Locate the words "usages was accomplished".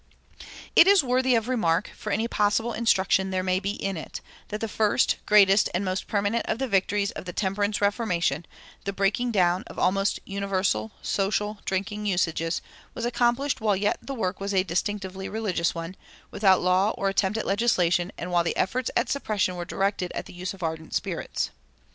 12.07-13.61